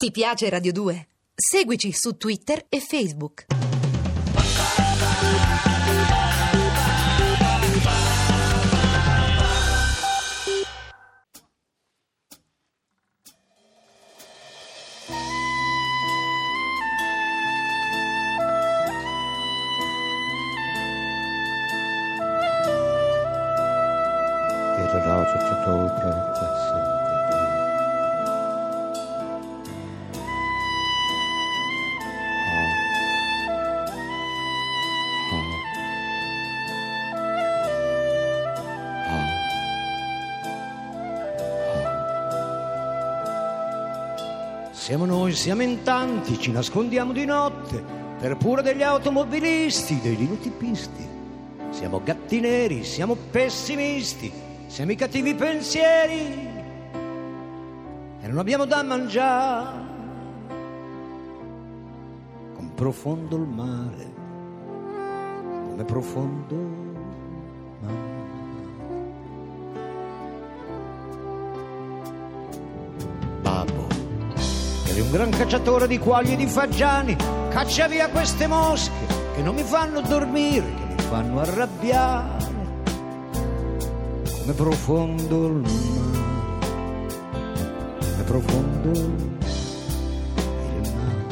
[0.00, 1.08] Ti piace Radio 2?
[1.34, 3.44] Seguici su Twitter e Facebook.
[24.76, 27.09] Dietro rosa c'è sopra il passaggio.
[44.90, 47.80] Siamo noi, siamo in tanti, ci nascondiamo di notte
[48.18, 51.06] per pure degli automobilisti, dei linotipisti.
[51.70, 54.32] Siamo gatti neri, siamo pessimisti,
[54.66, 56.48] siamo i cattivi pensieri
[58.20, 59.78] e non abbiamo da mangiare.
[62.56, 64.12] Come profondo il mare,
[65.68, 68.19] come profondo il mare.
[75.00, 77.16] Eri un gran cacciatore di quaglie e di fagiani,
[77.48, 78.90] caccia via queste mosche
[79.34, 82.48] che non mi fanno dormire, che mi fanno arrabbiare.
[84.40, 86.18] Come profondo il mare,
[88.00, 89.28] come profondo il
[90.94, 91.28] mare.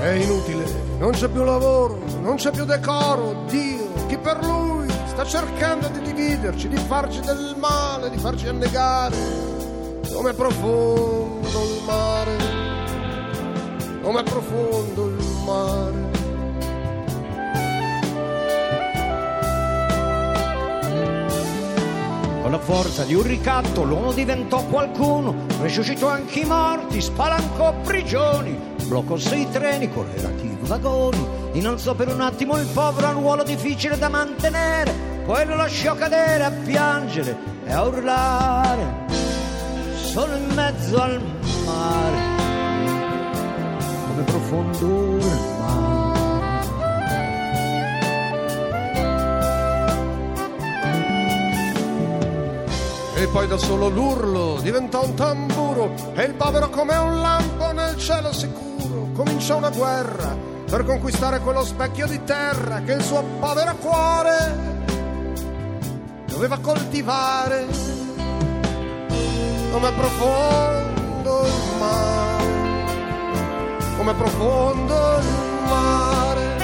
[0.00, 0.64] È inutile,
[0.98, 4.87] non c'è più lavoro, non c'è più decoro, Dio, chi per lui
[5.18, 9.16] sta cercando di dividerci, di farci del male, di farci annegare.
[10.12, 12.36] Com'è profondo il mare,
[14.00, 16.06] com'è profondo il mare.
[22.42, 28.56] Con la forza di un ricatto l'uomo diventò qualcuno, resuscitò anche i morti, spalancò prigioni,
[28.84, 33.98] bloccò sei treni con relativi vagoni, innalzò per un attimo il povero a ruolo difficile
[33.98, 39.04] da mantenere, poi lo lasciò cadere a piangere e a urlare,
[39.94, 41.20] solo in mezzo al
[41.66, 42.18] mare,
[44.06, 45.26] come profondo il
[45.58, 46.06] mare.
[53.16, 57.98] E poi da solo l'urlo diventò un tamburo e il povero come un lampo nel
[57.98, 59.10] cielo sicuro.
[59.12, 60.34] Cominciò una guerra
[60.64, 64.77] per conquistare quello specchio di terra che il suo povero cuore
[66.38, 67.66] doveva coltivare.
[69.72, 72.44] Come profondo il mare,
[73.96, 75.26] come profondo il
[75.68, 76.56] mare.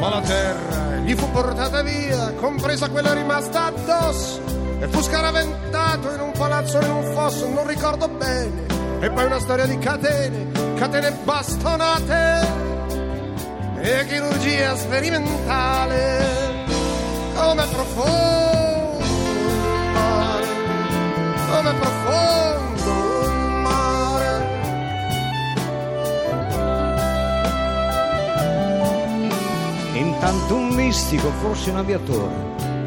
[0.00, 4.40] Ma la terra gli fu portata via, compresa quella rimasta addosso,
[4.80, 8.72] e fu scaraventato in un palazzo in un fosso, non ricordo bene.
[8.98, 12.43] E poi una storia di catene, catene bastonate
[13.84, 16.62] e chirurgia sperimentale.
[17.34, 19.04] Come profondo
[19.92, 20.46] mare,
[21.50, 22.92] come profondo
[23.60, 24.46] mare.
[29.92, 32.32] Intanto un mistico, forse un aviatore,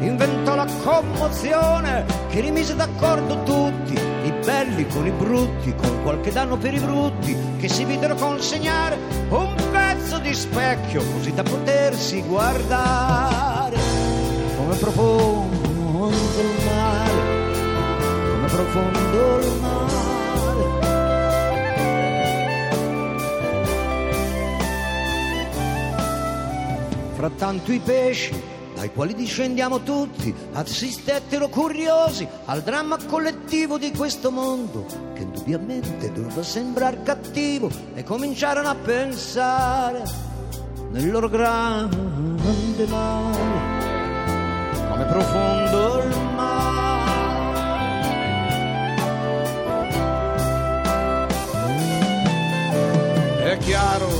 [0.00, 6.56] inventò la commozione che rimise d'accordo tutti, i belli con i brutti, con qualche danno
[6.56, 8.98] per i brutti, che si videro consegnare
[9.28, 9.67] un
[10.18, 13.76] pezzo di specchio così da potersi guardare.
[14.56, 17.12] Come profondo il mare,
[18.30, 19.76] come profondo il mare.
[27.14, 28.40] Frattanto i pesci,
[28.78, 36.44] dai quali discendiamo tutti, assistettero curiosi al dramma collettivo di questo mondo, che indubbiamente doveva
[36.44, 40.04] sembrare cattivo, e cominciarono a pensare
[40.92, 43.38] nel loro grande male,
[44.88, 47.16] come profondo il mare.
[53.42, 54.17] È chiaro,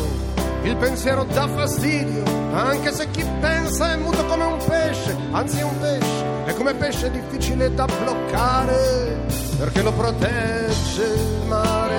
[0.68, 2.22] il pensiero dà fastidio,
[2.52, 6.74] anche se chi pensa è muto come un pesce, anzi è un pesce, e come
[6.74, 9.24] pesce è difficile da bloccare,
[9.58, 11.98] perché lo protegge il mare,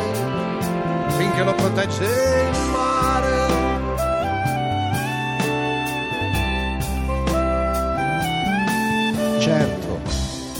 [1.18, 2.69] finché lo protegge il mare.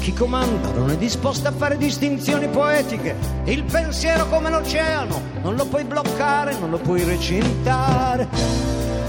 [0.10, 3.16] Chi comanda non è disposto a fare distinzioni poetiche.
[3.46, 8.28] Il pensiero come l'oceano, non lo puoi bloccare, non lo puoi recintare.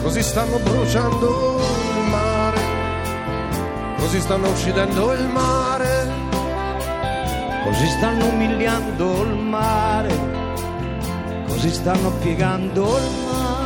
[0.02, 2.00] Così stanno bruciando il
[3.98, 6.28] Così stanno uccidendo il mare.
[7.64, 10.18] Così stanno umiliando il mare,
[11.46, 13.59] così stanno piegando il mare.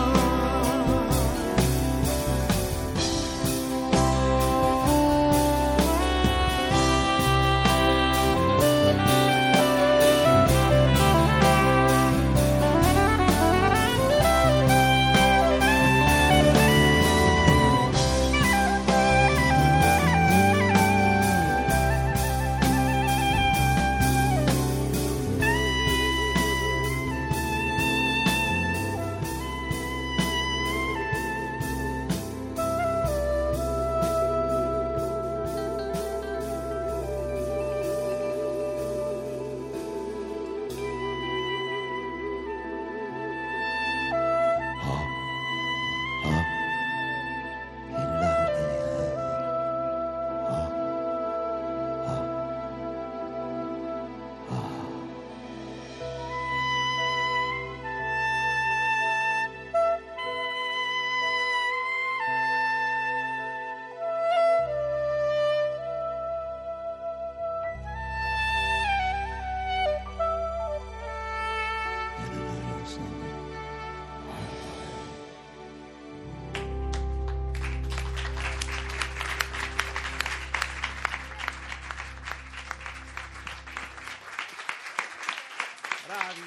[86.14, 86.40] Bravi.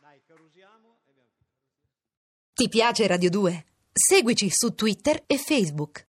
[0.00, 1.28] Dai, carusiamo e abbiamo
[2.52, 3.64] Ti piace Radio 2?
[3.92, 5.98] Seguici su Twitter e Facebook.